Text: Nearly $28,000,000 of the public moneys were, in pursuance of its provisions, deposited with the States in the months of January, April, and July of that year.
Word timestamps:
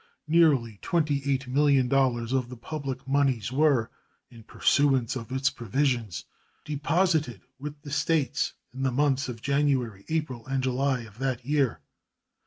Nearly 0.27 0.79
$28,000,000 0.81 2.31
of 2.33 2.49
the 2.49 2.57
public 2.57 3.07
moneys 3.07 3.51
were, 3.51 3.91
in 4.31 4.41
pursuance 4.41 5.15
of 5.15 5.31
its 5.31 5.51
provisions, 5.51 6.25
deposited 6.65 7.41
with 7.59 7.79
the 7.83 7.91
States 7.91 8.53
in 8.73 8.81
the 8.81 8.89
months 8.91 9.29
of 9.29 9.43
January, 9.43 10.03
April, 10.09 10.47
and 10.47 10.63
July 10.63 11.01
of 11.01 11.19
that 11.19 11.45
year. 11.45 11.81